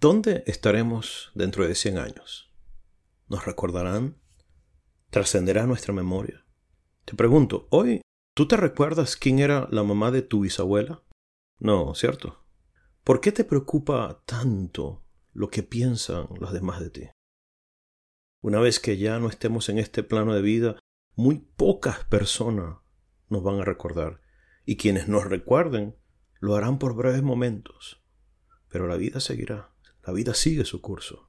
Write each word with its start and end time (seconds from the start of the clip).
¿Dónde 0.00 0.44
estaremos 0.46 1.30
dentro 1.34 1.68
de 1.68 1.74
100 1.74 1.98
años? 1.98 2.50
¿Nos 3.28 3.44
recordarán? 3.44 4.16
¿Trascenderá 5.10 5.66
nuestra 5.66 5.92
memoria? 5.92 6.46
Te 7.04 7.14
pregunto, 7.14 7.68
hoy, 7.70 8.00
¿tú 8.34 8.48
te 8.48 8.56
recuerdas 8.56 9.14
quién 9.16 9.40
era 9.40 9.68
la 9.70 9.82
mamá 9.82 10.10
de 10.10 10.22
tu 10.22 10.40
bisabuela? 10.40 11.02
No, 11.58 11.94
¿cierto? 11.94 12.46
¿Por 13.04 13.20
qué 13.20 13.30
te 13.30 13.44
preocupa 13.44 14.22
tanto 14.24 15.04
lo 15.34 15.50
que 15.50 15.62
piensan 15.62 16.28
los 16.40 16.54
demás 16.54 16.80
de 16.80 16.88
ti? 16.88 17.02
Una 18.40 18.58
vez 18.58 18.80
que 18.80 18.96
ya 18.96 19.18
no 19.18 19.28
estemos 19.28 19.68
en 19.68 19.78
este 19.78 20.02
plano 20.02 20.32
de 20.32 20.40
vida, 20.40 20.78
muy 21.14 21.40
pocas 21.40 22.04
personas 22.06 22.78
nos 23.28 23.42
van 23.42 23.60
a 23.60 23.66
recordar, 23.66 24.22
y 24.64 24.78
quienes 24.78 25.08
nos 25.08 25.26
recuerden 25.26 25.94
lo 26.38 26.56
harán 26.56 26.78
por 26.78 26.94
breves 26.94 27.22
momentos, 27.22 28.02
pero 28.70 28.86
la 28.86 28.96
vida 28.96 29.20
seguirá. 29.20 29.74
La 30.04 30.12
vida 30.12 30.34
sigue 30.34 30.64
su 30.64 30.80
curso. 30.80 31.28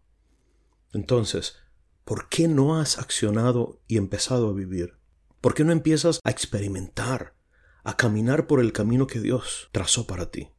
Entonces, 0.93 1.57
¿por 2.05 2.29
qué 2.29 2.47
no 2.47 2.79
has 2.79 2.99
accionado 2.99 3.81
y 3.87 3.97
empezado 3.97 4.49
a 4.49 4.53
vivir? 4.53 4.97
¿Por 5.39 5.53
qué 5.53 5.63
no 5.63 5.71
empiezas 5.71 6.19
a 6.23 6.31
experimentar, 6.31 7.35
a 7.83 7.97
caminar 7.97 8.47
por 8.47 8.59
el 8.59 8.73
camino 8.73 9.07
que 9.07 9.19
Dios 9.19 9.69
trazó 9.71 10.07
para 10.07 10.29
ti? 10.29 10.49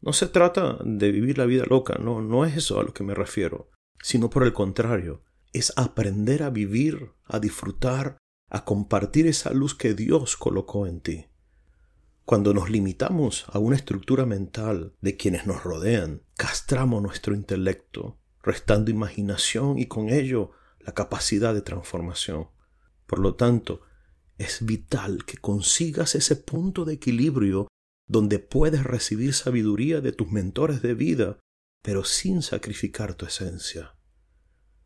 No 0.00 0.12
se 0.12 0.26
trata 0.26 0.78
de 0.84 1.12
vivir 1.12 1.38
la 1.38 1.44
vida 1.44 1.64
loca, 1.68 1.98
no, 2.00 2.22
no 2.22 2.44
es 2.44 2.56
eso 2.56 2.80
a 2.80 2.82
lo 2.82 2.94
que 2.94 3.04
me 3.04 3.14
refiero, 3.14 3.70
sino 4.02 4.30
por 4.30 4.44
el 4.44 4.52
contrario, 4.52 5.22
es 5.52 5.72
aprender 5.76 6.42
a 6.42 6.50
vivir, 6.50 7.12
a 7.24 7.38
disfrutar, 7.38 8.16
a 8.48 8.64
compartir 8.64 9.26
esa 9.26 9.52
luz 9.52 9.74
que 9.74 9.94
Dios 9.94 10.36
colocó 10.36 10.86
en 10.86 11.00
ti. 11.00 11.29
Cuando 12.30 12.54
nos 12.54 12.70
limitamos 12.70 13.44
a 13.48 13.58
una 13.58 13.74
estructura 13.74 14.24
mental 14.24 14.94
de 15.00 15.16
quienes 15.16 15.48
nos 15.48 15.64
rodean, 15.64 16.22
castramos 16.36 17.02
nuestro 17.02 17.34
intelecto, 17.34 18.20
restando 18.40 18.92
imaginación 18.92 19.80
y 19.80 19.86
con 19.86 20.10
ello 20.10 20.52
la 20.78 20.94
capacidad 20.94 21.52
de 21.54 21.62
transformación. 21.62 22.46
Por 23.08 23.18
lo 23.18 23.34
tanto, 23.34 23.80
es 24.38 24.64
vital 24.64 25.24
que 25.24 25.38
consigas 25.38 26.14
ese 26.14 26.36
punto 26.36 26.84
de 26.84 26.94
equilibrio 26.94 27.66
donde 28.06 28.38
puedes 28.38 28.84
recibir 28.84 29.34
sabiduría 29.34 30.00
de 30.00 30.12
tus 30.12 30.30
mentores 30.30 30.82
de 30.82 30.94
vida, 30.94 31.40
pero 31.82 32.04
sin 32.04 32.42
sacrificar 32.42 33.14
tu 33.14 33.26
esencia. 33.26 33.96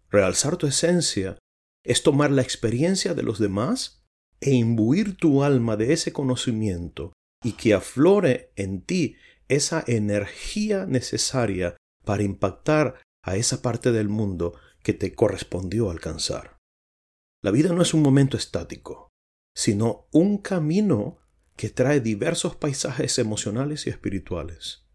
Realzar 0.09 0.57
tu 0.57 0.67
esencia 0.67 1.37
es 1.85 2.03
tomar 2.03 2.31
la 2.31 2.41
experiencia 2.41 3.13
de 3.13 3.23
los 3.23 3.39
demás 3.39 4.03
e 4.41 4.53
imbuir 4.53 5.19
tu 5.19 5.43
alma 5.45 5.77
de 5.77 5.93
ese 5.93 6.11
conocimiento 6.11 7.13
y 7.45 7.53
que 7.53 7.75
aflore 7.75 8.53
en 8.57 8.81
ti 8.81 9.17
esa 9.49 9.85
energía 9.87 10.87
necesaria 10.87 11.77
para 12.05 12.25
impactar 12.25 13.01
a 13.23 13.37
esa 13.37 13.63
parte 13.63 13.93
del 13.93 14.09
mundo 14.09 14.55
que 14.83 14.95
te 14.95 15.15
correspondió 15.15 15.91
alcanzar. 15.91 16.59
La 17.43 17.51
vida 17.51 17.73
no 17.73 17.83
es 17.83 17.95
un 17.95 18.03
momento 18.03 18.37
estático, 18.37 19.11
sino 19.55 20.09
un 20.11 20.39
camino 20.39 21.19
que 21.57 21.71
trae 21.71 22.01
diversos 22.01 22.57
paisajes 22.57 23.19
emocionales 23.19 23.87
y 23.87 23.91
espirituales. 23.91 24.87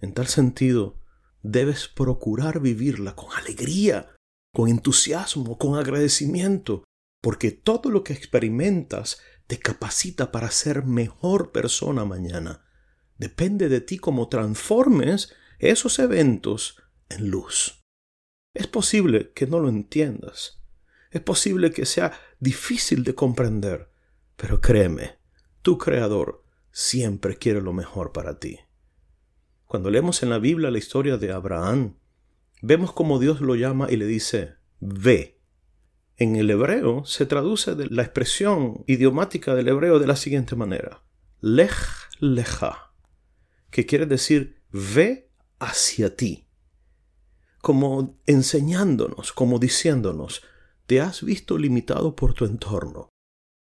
En 0.00 0.12
tal 0.14 0.26
sentido, 0.26 1.00
debes 1.42 1.88
procurar 1.88 2.60
vivirla 2.60 3.16
con 3.16 3.32
alegría, 3.32 4.14
con 4.54 4.68
entusiasmo, 4.68 5.58
con 5.58 5.78
agradecimiento, 5.78 6.84
porque 7.22 7.52
todo 7.52 7.90
lo 7.90 8.04
que 8.04 8.12
experimentas 8.12 9.20
te 9.46 9.58
capacita 9.58 10.32
para 10.32 10.50
ser 10.50 10.84
mejor 10.84 11.52
persona 11.52 12.04
mañana. 12.04 12.64
Depende 13.18 13.68
de 13.68 13.80
ti 13.80 13.98
cómo 13.98 14.28
transformes 14.28 15.32
esos 15.58 15.98
eventos 15.98 16.82
en 17.08 17.30
luz. 17.30 17.82
Es 18.54 18.66
posible 18.66 19.32
que 19.34 19.46
no 19.46 19.60
lo 19.60 19.68
entiendas. 19.68 20.62
Es 21.10 21.20
posible 21.20 21.70
que 21.70 21.86
sea 21.86 22.12
difícil 22.40 23.04
de 23.04 23.14
comprender. 23.14 23.90
Pero 24.36 24.60
créeme, 24.60 25.18
tu 25.62 25.78
Creador 25.78 26.44
siempre 26.70 27.36
quiere 27.36 27.60
lo 27.60 27.72
mejor 27.72 28.12
para 28.12 28.38
ti. 28.38 28.58
Cuando 29.66 29.90
leemos 29.90 30.22
en 30.22 30.30
la 30.30 30.38
Biblia 30.38 30.70
la 30.70 30.78
historia 30.78 31.16
de 31.16 31.32
Abraham, 31.32 31.96
vemos 32.60 32.92
cómo 32.92 33.18
Dios 33.18 33.40
lo 33.40 33.54
llama 33.54 33.90
y 33.90 33.96
le 33.96 34.06
dice, 34.06 34.56
ve, 34.80 35.41
en 36.16 36.36
el 36.36 36.50
hebreo 36.50 37.04
se 37.04 37.26
traduce 37.26 37.74
la 37.90 38.02
expresión 38.02 38.84
idiomática 38.86 39.54
del 39.54 39.68
hebreo 39.68 39.98
de 39.98 40.06
la 40.06 40.16
siguiente 40.16 40.56
manera: 40.56 41.02
lech 41.40 41.72
lecha, 42.20 42.92
que 43.70 43.86
quiere 43.86 44.06
decir 44.06 44.62
ve 44.70 45.30
hacia 45.58 46.16
ti, 46.16 46.48
como 47.60 48.20
enseñándonos, 48.26 49.32
como 49.32 49.58
diciéndonos, 49.58 50.42
te 50.86 51.00
has 51.00 51.22
visto 51.22 51.56
limitado 51.58 52.16
por 52.16 52.34
tu 52.34 52.44
entorno, 52.44 53.08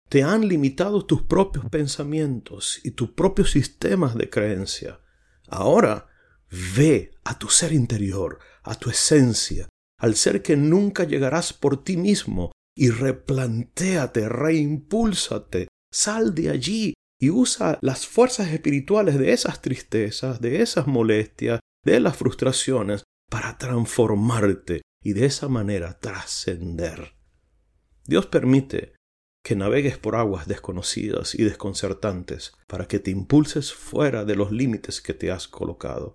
te 0.09 0.23
han 0.23 0.47
limitado 0.47 1.05
tus 1.05 1.23
propios 1.23 1.66
pensamientos 1.69 2.79
y 2.84 2.91
tus 2.91 3.11
propios 3.11 3.51
sistemas 3.51 4.16
de 4.16 4.29
creencia. 4.29 5.00
Ahora 5.47 6.07
ve 6.75 7.11
a 7.23 7.38
tu 7.39 7.50
ser 7.50 7.73
interior, 7.73 8.39
a 8.63 8.75
tu 8.75 8.89
esencia, 8.89 9.67
al 10.05 10.13
ser 10.16 10.43
que 10.43 10.55
nunca 10.55 11.03
llegarás 11.03 11.51
por 11.51 11.83
ti 11.83 11.97
mismo, 11.97 12.51
y 12.77 12.91
replantéate, 12.91 14.29
reimpúlsate, 14.29 15.67
sal 15.91 16.35
de 16.35 16.51
allí 16.51 16.93
y 17.19 17.31
usa 17.31 17.79
las 17.81 18.05
fuerzas 18.05 18.49
espirituales 18.49 19.17
de 19.17 19.31
esas 19.31 19.63
tristezas, 19.63 20.41
de 20.41 20.61
esas 20.61 20.85
molestias, 20.85 21.59
de 21.83 21.99
las 21.99 22.16
frustraciones, 22.17 23.01
para 23.31 23.57
transformarte 23.57 24.83
y 25.03 25.13
de 25.13 25.25
esa 25.25 25.47
manera 25.47 25.97
trascender. 25.97 27.16
Dios 28.05 28.27
permite 28.27 28.93
que 29.43 29.55
navegues 29.55 29.97
por 29.97 30.17
aguas 30.17 30.47
desconocidas 30.47 31.33
y 31.33 31.43
desconcertantes 31.43 32.53
para 32.67 32.87
que 32.87 32.99
te 32.99 33.09
impulses 33.09 33.73
fuera 33.73 34.23
de 34.23 34.35
los 34.35 34.51
límites 34.51 35.01
que 35.01 35.16
te 35.16 35.31
has 35.31 35.47
colocado. 35.47 36.13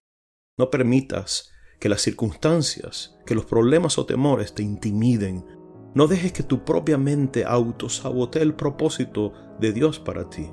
No 0.57 0.71
permitas 0.71 1.51
que 1.81 1.89
las 1.89 2.03
circunstancias, 2.03 3.17
que 3.27 3.35
los 3.35 3.47
problemas 3.47 3.99
o 3.99 4.07
temores 4.07 4.55
te 4.55 4.63
intimiden. 4.63 5.45
No 5.95 6.07
dejes 6.07 6.33
que 6.33 6.43
tu 6.43 6.65
propia 6.65 6.99
mente 6.99 7.45
autosabotee 7.45 8.43
el 8.43 8.55
propósito 8.55 9.33
de 9.59 9.73
Dios 9.73 9.99
para 9.99 10.29
ti. 10.29 10.49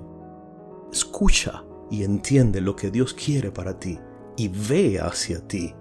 Escucha 0.91 1.63
y 1.91 2.03
entiende 2.03 2.61
lo 2.61 2.75
que 2.75 2.89
Dios 2.89 3.13
quiere 3.13 3.51
para 3.51 3.77
ti 3.77 3.99
y 4.37 4.47
ve 4.47 4.99
hacia 4.99 5.45
ti 5.45 5.75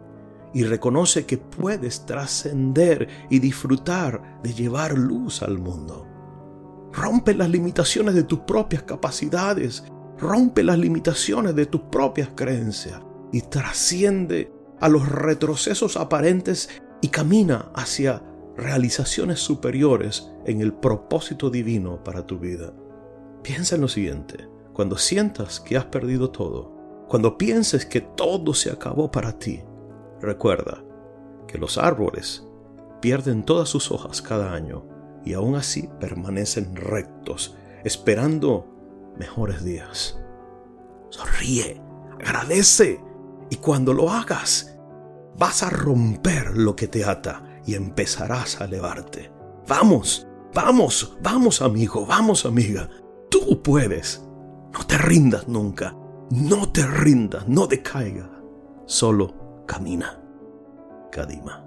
y 0.53 0.65
reconoce 0.65 1.27
que 1.27 1.39
puedes 1.39 2.07
trascender 2.07 3.09
y 3.31 3.39
disfrutar 3.39 4.41
de 4.43 4.53
llevar 4.53 4.97
luz 4.97 5.43
al 5.43 5.59
mundo. 5.59 6.09
Rompe 6.93 7.35
las 7.35 7.51
limitaciones 7.51 8.15
de 8.15 8.25
tus 8.25 8.41
propias 8.41 8.83
capacidades, 8.83 9.85
rompe 10.19 10.65
las 10.65 10.79
limitaciones 10.79 11.55
de 11.55 11.67
tus 11.67 11.83
propias 11.83 12.31
creencias 12.35 13.01
y 13.33 13.43
trasciende 13.43 14.56
a 14.81 14.89
los 14.89 15.09
retrocesos 15.09 15.97
aparentes 15.97 16.69
y 17.01 17.09
camina 17.09 17.71
hacia 17.75 18.23
realizaciones 18.57 19.41
superiores 19.41 20.31
en 20.47 20.61
el 20.61 20.73
propósito 20.73 21.51
divino 21.51 22.03
para 22.03 22.27
tu 22.27 22.39
vida. 22.39 22.73
Piensa 23.43 23.77
en 23.77 23.83
lo 23.83 23.89
siguiente, 23.89 24.49
cuando 24.73 24.97
sientas 24.97 25.61
que 25.61 25.77
has 25.77 25.85
perdido 25.87 26.31
todo, 26.31 27.05
cuando 27.09 27.39
pienses 27.39 27.87
que 27.87 28.01
todo 28.01 28.55
se 28.55 28.71
acabó 28.71 29.11
para 29.11 29.39
ti, 29.39 29.63
recuerda 30.21 30.83
que 31.47 31.59
los 31.59 31.79
árboles 31.79 32.47
pierden 33.01 33.45
todas 33.45 33.69
sus 33.69 33.93
hojas 33.93 34.23
cada 34.23 34.53
año 34.53 34.85
y 35.25 35.35
aún 35.35 35.55
así 35.55 35.89
permanecen 36.01 36.75
rectos, 36.75 37.57
esperando 37.85 38.67
mejores 39.17 39.65
días. 39.65 40.19
Sonríe, 41.11 41.81
agradece 42.15 43.01
y 43.51 43.57
cuando 43.57 43.93
lo 43.93 44.11
hagas, 44.11 44.76
vas 45.39 45.63
a 45.63 45.71
romper 45.71 46.57
lo 46.57 46.77
que 46.77 46.89
te 46.89 47.05
ata 47.05 47.61
y 47.67 47.75
empezarás 47.75 48.61
a 48.61 48.65
elevarte. 48.65 49.33
Vamos, 49.67 50.27
vamos, 50.55 51.17
vamos 51.21 51.63
amigo, 51.63 52.07
vamos 52.07 52.47
amiga. 52.47 52.89
Tú 53.31 53.63
puedes. 53.63 54.23
No 54.73 54.87
te 54.87 54.99
rindas 54.99 55.49
nunca. 55.49 55.97
No 56.31 56.71
te 56.71 56.87
rindas, 56.87 57.47
no 57.49 57.67
decaiga. 57.67 58.31
Solo 58.87 59.65
camina. 59.67 60.21
Kadima. 61.11 61.66